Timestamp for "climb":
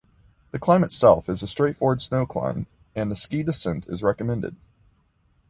0.57-0.83, 2.25-2.65